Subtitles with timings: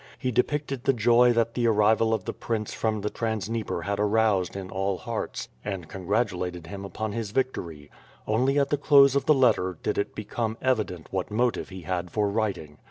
[0.17, 3.99] He depicted the joy that the arrival of the prince from the Trans Dnieper had
[3.99, 7.91] aroused in all hearts; and congratulated him upon his victory;
[8.25, 12.09] only at the close of the letter, did it become evident what motive he had
[12.09, 12.79] for writing.